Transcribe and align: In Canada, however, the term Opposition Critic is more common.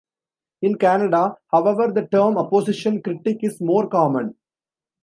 In 0.63 0.79
Canada, 0.79 1.35
however, 1.51 1.91
the 1.93 2.07
term 2.07 2.35
Opposition 2.35 3.03
Critic 3.03 3.43
is 3.43 3.61
more 3.61 3.87
common. 3.87 4.33